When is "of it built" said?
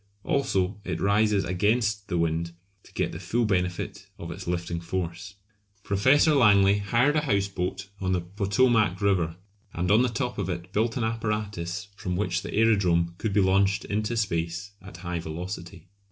10.39-10.97